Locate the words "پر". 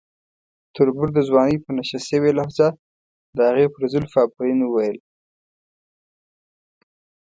3.73-3.83